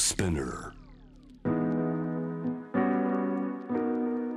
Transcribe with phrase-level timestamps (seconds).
[0.00, 0.72] Spinner.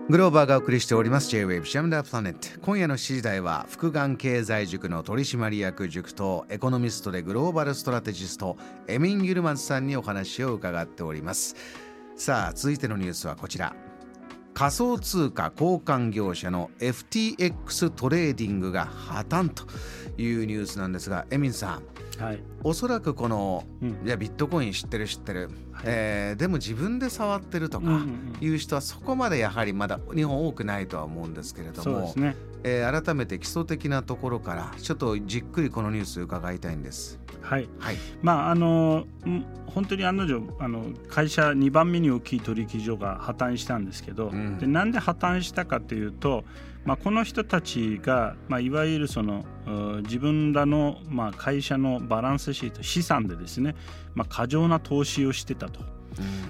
[0.10, 2.60] グローバーがお送りしております J-Wave JAM THE PLANET。
[2.60, 8.58] 今夜の7時台は複眼経済塾の取締役塾頭エコノミストでグローバルストラテジスト
[8.90, 11.56] エミン・ユルマズさんにお話を伺っております。
[12.18, 13.74] さあ続いてのニュースはこちら。
[14.54, 19.64] 仮想通貨交換業者の FTX トレーディングが破綻と
[20.22, 23.90] いうニュースなんですがエミンさんはい、おそらくこの、うん。
[24.06, 25.84] いやビットコイン知ってる知ってる、はい。
[25.86, 27.88] えーでも自分で触ってるとか
[28.42, 32.36] いう人はそこまでやはりまだ日本多くないとは思うんですけれども、ね。
[32.64, 37.20] えー改めて基礎的なところからちょっとじっくりこのニュース伺いたいんです。
[37.44, 37.68] はい。
[37.80, 46.44] はい、まああのん本当に案の定あの会社2番目に大きい取引所が破綻したんですけど、うんでなんで破綻したかというと、
[46.86, 53.76] まあ、この人たちが、まあ、いわゆるそのう自分らの、まあ、会社のバランスシート資産でですね、
[54.14, 55.82] まあ、過剰な投資をしてたと。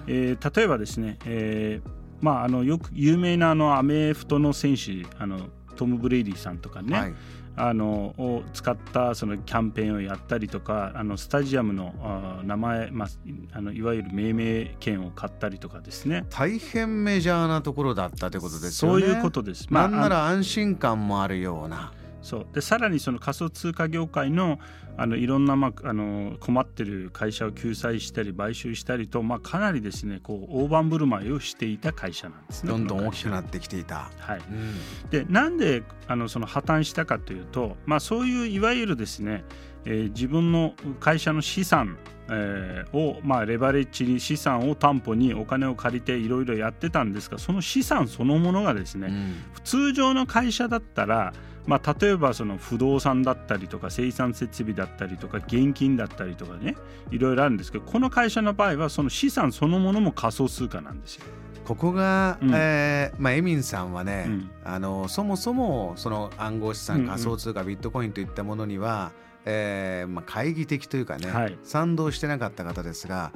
[0.08, 1.90] えー例えばですね、えー
[2.24, 7.14] まあ、あのよく有名なあのアメフトの選手あのトム・ブレイディさんとかね、はい
[7.56, 13.10] あのを使ったそのキャンペーンをやったりとかあのスタジアムのあ名前、まあ、
[13.52, 19.02] あのいわゆる命名権を買ったりとかですね大変メジャーなところだったということですよね。
[19.02, 19.68] そういうことです。
[19.72, 21.92] なんなあのら安心感もあるような。
[22.24, 24.58] そうでさらにその仮想通貨業界の
[24.96, 32.70] あのいろんな、まあ、あの困ってる会社を救済したり買収したりと、まあ、かなりですねこう大盤振る舞いをしていた会社なんですね。
[32.70, 34.12] どんどん大きくなってきていた。
[34.20, 39.44] はい、うんでなんであのその破綻したかというと、まあ、そういういわゆるですね、
[39.86, 41.98] えー自分の会社の資産、
[42.30, 51.34] えーを、まあ、レバレッジに資産を担保にお金を借りていろいろやってたんですがその資産そのものがですね、うん通常の会社だったら、
[51.66, 56.76] まあ、例えばその不動産だったりとか生産設備だったりとか現金だったりとかね
[57.10, 61.26] いろいろあるんですけどこの会社の場合はその資産そのものも仮想通貨なんですよ。
[61.66, 62.52] ここが、うん。
[62.54, 64.52] えーまあ、エミンさんはね、うん。
[64.66, 67.10] あのそもそもその暗号資産、うんうん。
[67.10, 69.14] 仮想通貨ビットコインといったものには、
[69.46, 71.58] えーまあ、懐疑的というかね、はい。
[71.64, 73.32] 賛同してなかった方ですが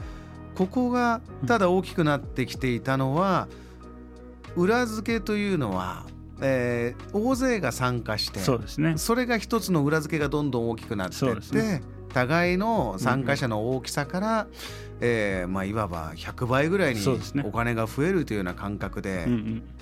[0.56, 3.48] ここがただ大きくなってきていたのは、
[4.56, 6.06] 裏付けというのは、
[6.42, 8.98] えー大勢が参加してそうですね。
[8.98, 11.82] それが一つの裏付けがどんどん大きくなってそいって、ね。
[12.14, 14.48] 互いの参加者の大きさから、
[15.02, 17.02] えーまあ、いわば100倍ぐらいに
[17.44, 19.28] お金が増えるというような感覚で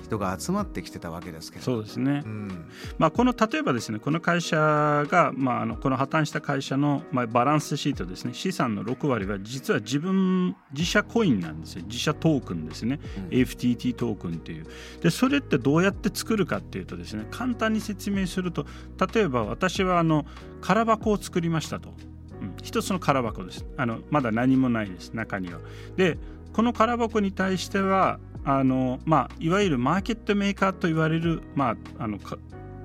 [0.04, 1.64] 人が集まってきてたわけですけど。
[1.64, 2.66] そうですね、うん。
[2.98, 8.34] まあ、この例えばですねこの会社が、まあ、あのこの破綻した会社の、まあ、バランスシートですね。
[8.34, 11.84] 資産の6割は実は自分自社コインなんですよ。
[11.86, 13.00] 自社トークンですね、
[13.32, 13.38] うん。
[13.40, 14.66] FTT トークンっていう。
[15.02, 18.66] でそれってどうやって作るかっていうとですね簡単に説明すると
[19.14, 20.26] 例えば私はあの
[20.62, 22.25] 空箱を作りましたと、うん、
[22.64, 23.66] 一つの空箱です。
[23.78, 25.12] あのまだ何もないです。
[25.14, 25.60] 中には。
[25.96, 26.18] で
[26.54, 32.38] この空箱に対してはあの、まあ、いわゆるマーケットメーカーと言われる、まあ、あのか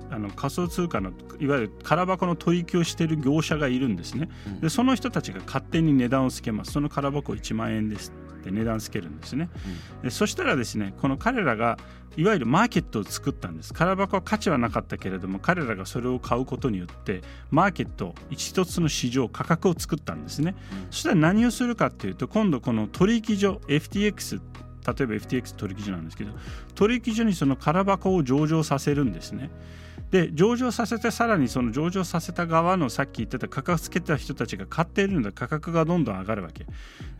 [0.09, 4.59] あの仮想通貨のいわゆる空箱の取引をしている業者がいるんですね、うん。
[4.59, 6.73] でその人たちが勝手に値段をつけます。
[6.73, 8.11] その空箱1万円です
[8.41, 9.49] って値段つけるんですね、
[10.03, 11.77] でそしたらですねこの彼らが
[12.17, 13.73] いわゆるマーケットを作ったんです。
[13.73, 20.55] 空箱は価値はなかったけれども彼らがそれを買うことによってマーケット一つの市場価格を作ったんですね、
[20.89, 24.43] そしたら何をするかっていうと今度この取引所 FTX 例え
[24.83, 26.31] ば FTX 取引所なんですけど
[26.75, 29.51] 取引所にその空箱を上場させるんですね
[30.11, 36.65] で上場させてさらにその上場させた側のさっき言ってた価格つけた人たちが買っているので価格がどんどん上がるわけ。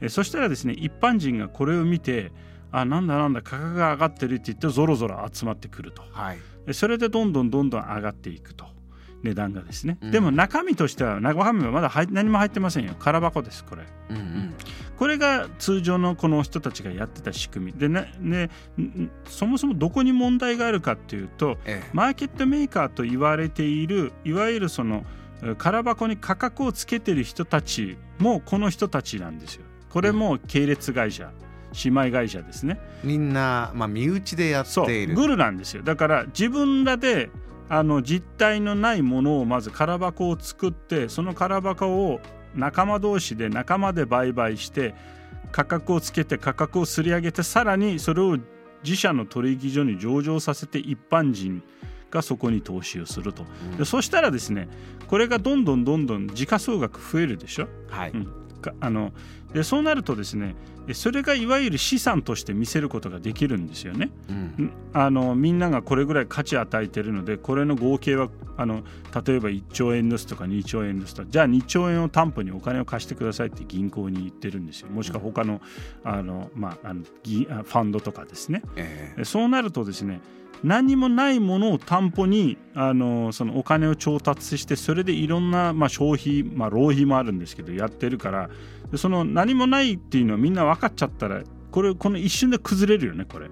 [0.01, 2.31] えそしたらですね一般人がこれを見て
[2.71, 6.03] あなんだなんだ価格が上がってるって言ってぞろぞろ集まってくると。
[6.11, 6.37] はい。
[6.67, 8.65] えそれでどんどんどんどん上がっていくと
[9.23, 10.11] 値段がですね、うん。
[10.11, 12.95] でも中身としては中身はまだ入何も入ってませんよ。
[12.99, 13.83] 空箱ですこれ。
[14.09, 14.53] うんうん。
[14.97, 17.73] これが通常のこの人たちがやってた仕組み。
[17.73, 18.49] でねね
[18.79, 21.89] んそもそもどこに問題があるかっていうとええ。
[21.93, 25.03] マーケットメーカーと言われているいわゆるその
[25.43, 29.65] え空箱に価格をつけてる人たちもこの人たちなんですよ。
[29.89, 31.31] これも系列会社、
[31.83, 32.79] 姉妹会社ですね。
[33.03, 35.15] みんな、まあ、身内でやっそうている。
[35.15, 35.83] グルなんですよ。
[35.83, 37.29] だから自分らで
[37.73, 42.19] あの実体のないものをまず空箱を作ってその空箱を
[42.53, 44.93] 仲間同士で仲間で売買して
[45.53, 48.37] 価格をつけて価格をすり上げてさらにそれを
[48.83, 51.63] 自社の取引所に上場させて一般人
[52.09, 54.67] がそこに投資をすると、うんでそしたらですね
[55.07, 57.69] これがどんどんどんどん時価総額増えるでしょ。
[57.89, 58.27] はい、うん
[58.79, 59.11] あの
[59.53, 60.55] でそうなるとですね
[60.93, 64.09] それがいわゆる資産として見せることができるんですよね。
[64.29, 68.83] うん、あのみんながこれぐらい価値与えてるのでこれの合計はあの
[69.25, 75.61] 例えば1兆円ですとか2兆円ですとかじゃあ2兆円を担保にお金を貸してくださいって銀行に言ってるんですよもしくは他の
[76.03, 78.63] あの、まあ、あのファンドとかですね。
[78.75, 80.19] えー、そうなるとですね
[80.63, 88.49] 何もないものを担保にあのそのお金を調達してそれでいろんな、まあ、消費、まあ、浪費もあるんですけどやってるから
[88.95, 91.41] その何もないっていうのはみんな分かっちゃったら
[91.71, 93.49] これこの一瞬で崩れるよねこれ。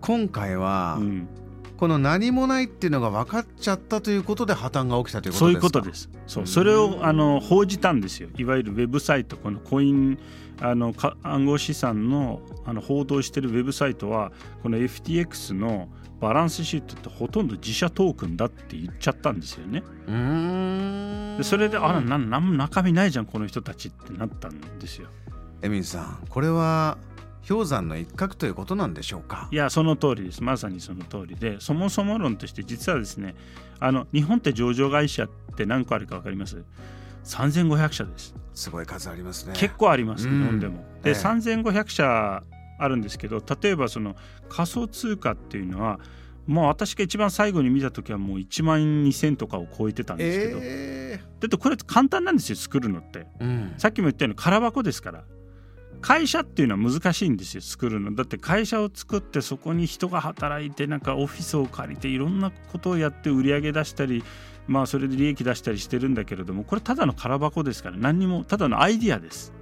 [0.00, 1.28] 今回は、うん、
[1.76, 5.44] この何もないっていうのが分かっちゃったということで破綻が起きたということですか？
[5.44, 6.10] そういうことです。
[6.26, 10.18] そうそれをあの報じたんですよいわゆるウェブサイトこのコイン
[10.62, 14.32] あの暗号資産のあの報道しているウェブサイトは
[14.62, 15.88] この FTX の
[16.20, 19.82] バランスシートってほとんど自社トークンだって言っちゃったんですよね。
[21.36, 25.08] でそれであら何も中身ないじゃんこの人たちってなったんですよ。
[25.62, 26.98] エミンさんこれは
[27.48, 29.48] 氷山の一角ということなんでしょうか？
[29.50, 30.42] いやその通りです。
[30.42, 31.58] まさにその通りで。
[31.60, 33.34] そもそも論として実はですね
[33.78, 36.62] あの日本って上場会社って何個あるか分かります
[37.24, 38.34] ？3500社です。
[38.52, 39.54] すごい数ありますね。
[39.56, 40.84] 結構あります、日本でも。
[41.02, 42.42] で、ええ、3500社
[42.80, 44.16] あるんですけど例えばその
[44.48, 46.00] 仮想通貨っていうのは
[46.46, 55.24] まあ私が一番最後に見た時はもう1万2000とかを超えてたんですけど、えー、だってこれ簡単なんですよ作るのって、うん、さっきも言ったように空箱ですから。
[56.00, 58.14] 会社っていうのは難しいんですよ作るの。
[58.14, 64.24] だって会社を作ってそこに人が働いてなんかオフィスを借りていろんなことをやって売り上げ出したり
[64.66, 69.52] まあそれで利益出したりしてるんだけれどもこれただの空箱ですから何にもただのアイディアです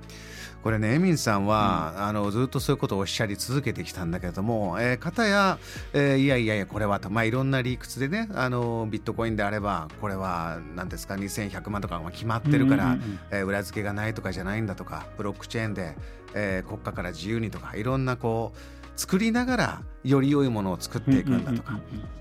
[0.63, 5.59] これねエミンさんは、うん、あのずっとそういうことをおっしゃり続けてきたんだけれども、えー、方や、
[5.93, 12.99] えー、いやいやいやこれはと、まあ、いろんな理屈でねあのビットコインであればこれは何ですか2100万とかが決まってるから、う
[13.31, 15.97] えー、裏付けがないとかじゃないんだとかブロックチェーンで、
[16.35, 18.59] えー、国家から自由にとかいろんなこう
[18.99, 21.79] 作りながらより良いものを作っていくんだとか、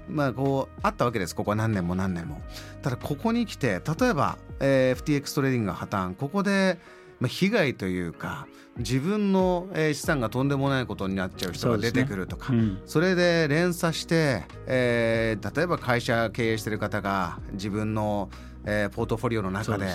[0.08, 1.36] まあこうあったわけです。
[1.36, 2.40] ここ何年も何年も。
[2.84, 6.16] ただここに来て例えば、えー、FTX トレーディングが破綻。
[6.16, 6.78] ここで
[7.20, 8.48] まあ、被害というか
[8.78, 18.30] 自分の、えー、資産がとんでもないことになっちゃう人が出てくるとかそ、ねうん、それで連鎖して、えー、例えば会社経営してる方が自分の、
[18.66, 19.88] えー、ポートフォリオの中で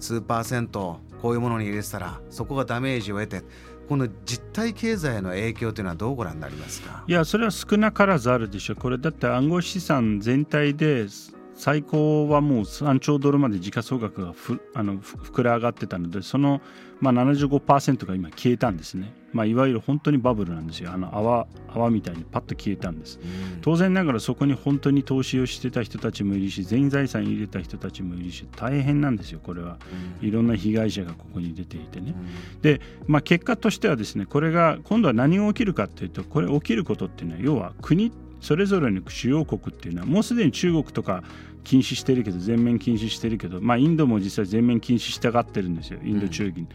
[0.00, 3.42] 数パーセントこういうものに入れてたらそこがダメージを得て
[3.88, 7.04] この実体経済への影響というのはどうご覧になりますか？
[7.06, 8.76] いやそれは少なからずあるでしょう。
[8.76, 11.06] これだって暗号資産全体で
[11.54, 16.60] 最高はもう3兆ドルまで時価総額がふあの膨れ上がってたのでその、
[17.00, 20.90] まあ、75%が今消えたんですね、まあ、いわゆる本当にバブルなんですよ。
[20.92, 29.78] あの泡泡みたいにパッと消えたんです、うん、当然ながらそこに本当に投資をしてた人たちもいるし全財産入れた人たちもいるし大変なんですよこれは、
[30.22, 32.14] うん、いろんな被害者がここに出ていてね、
[32.54, 38.12] うん、で、まあ、結果としてはですねこれが今度は何が起きるかというとこれ起きることっていうのは要は国
[38.44, 41.24] それぞれの主要国っていうのはもうすでに中国とか
[41.64, 46.68] 禁止してるけど全面禁止してるけど、まあ、インドも実際全面禁止したがってるんですよインド中銀。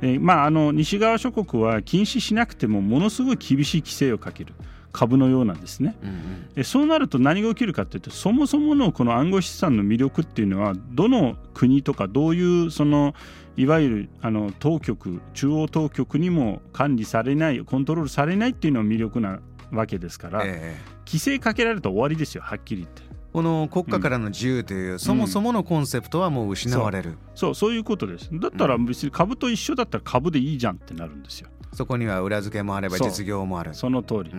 [0.00, 4.54] うん、まあ、あの西側諸国は禁止しなくてもものすごい厳しい規制をかける。
[4.92, 13.14] 株のようなんですね、うんうん、そうなると何が起きるかというとそもそものこの暗号資産の魅力っていうのはどの国とかどういうその
[13.56, 19.38] いわゆるあの当局中央当局にも管理されないコントロールされないっていうのが魅力な
[19.70, 23.02] わけですから、えー、規制かけられると終わりですよはっきり言って。
[23.32, 28.28] この国家からの自由という、うん、そもそものコンセプトはもう失われる、そうそういうことです。
[28.32, 31.48] だったら別に株と一緒だったら株でいいじゃんってなるんですよ。
[31.72, 33.74] そこには裏付けもあれば実業もある。
[33.74, 34.30] その通り。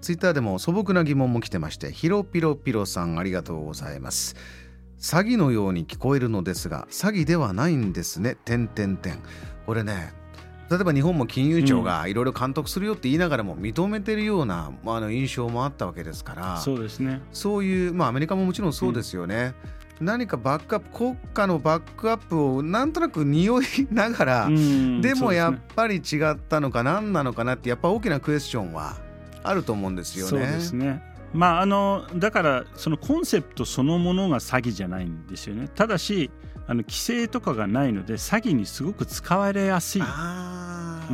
[0.00, 4.36] ツイッターでも素朴な疑問も来てましてヒロピロピロさんありがとうございます。
[4.98, 8.36] 詐欺のように聞こえるのですが詐欺ではないんですね。
[8.44, 9.18] 点点点
[9.66, 10.14] これね
[10.70, 16.56] 例えば日本も金融庁がいろいろ監督するよって言いながらも認めてるような、まあ、あの印象もあったわけですから。
[16.58, 17.22] そうですね。
[17.32, 19.54] そういう、まあ、アメリカももちろんそうですよね。
[20.00, 28.96] うん、何かバックアップ国家のバックアップをなんとなく匂いながら、でもやっぱり違ったのか何なのかなってやっぱ大きなクエスチョンは
[29.42, 30.30] あると思うんですよね。
[30.30, 31.02] そうですね。
[31.32, 35.68] まあ、あのだからそのコンセプトそのものが詐欺じゃないんですよね。
[35.74, 36.30] ただし
[36.68, 40.02] あの規制とかがないので詐欺にすごく使われやすい。
[40.02, 40.04] う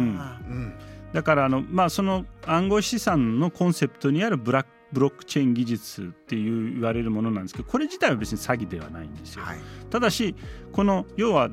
[0.01, 0.75] ん、
[1.13, 9.59] だからあの、まあ、その暗号資産のコンセプトにあるブラックブロックチェーン技術っていう言われるものなんですけどこれ自体は別に詐欺ではないんですよ、はい、
[9.91, 10.37] ただし
[10.73, 11.51] この要は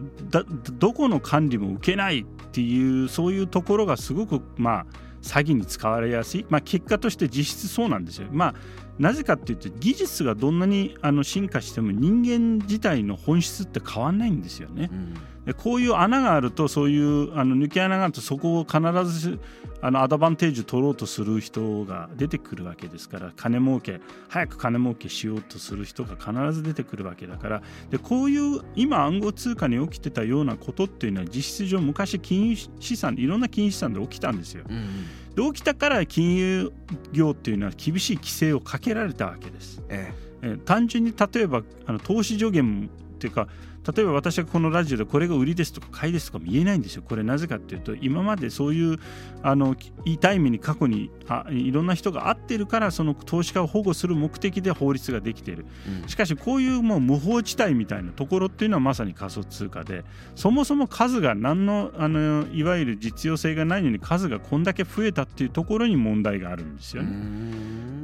[0.77, 4.85] どこの管理も受けないっていうそういうところがすごくまあ
[5.21, 8.27] 詐欺に使われやすい、まあ、結果として実質そうなんですよ。
[8.31, 8.55] まあ
[8.99, 14.89] なぜかっていうと技術がどんなにあの進化しても人間自体の本質って変わんないんですよね。
[14.91, 15.13] うん
[15.57, 19.39] こういう穴があるとそういうあの抜け穴があるとそこを必ず
[19.81, 34.63] あのアドバンテージ取ろうとする人が出てくるわけですから金儲け早く金儲けしようとする人が必ず出てくるわけだからでこういう今暗号通貨に起きてたようなことっていうのは実質上昔金融資産いろんな金融資産で起きたんですよ。
[34.69, 35.05] うん
[35.35, 36.73] で起きたから金融
[37.13, 39.81] 業っていうのは厳しい規制をかけられたわけです。
[39.87, 42.89] ええ、単純に例えばあの投資助言
[43.21, 43.47] っていうか
[43.95, 47.03] 例えば私がこのラジオでこれが売りですとか買いですとかも言えないんですよ。
[47.03, 48.99] これなぜかっていうと今までそういう
[49.41, 49.75] あの
[50.05, 55.65] 痛い目に過去にあいろんな人が会ってるからその投資家を保護する目的で法律ができている、
[56.03, 60.03] うん、しかしこういうもう無法地帯みたいなところっていうのはまさに仮想通貨で
[60.35, 68.00] そもそも数が何のあのいわゆる実用性がないのに数がこんだけ増えたっていうところに問題があるんですよね。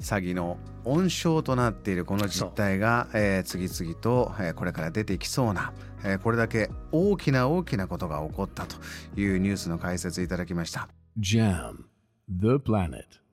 [0.00, 5.72] 詐欺の温床となっているこの実態が、えー、次々と、えー、これから出てきそうな、
[6.04, 8.76] えー、これだけ大きな大きなことが起こったと
[9.20, 10.88] いうニュースの解説いただきました。
[11.18, 11.84] JAM
[12.28, 13.27] The Planet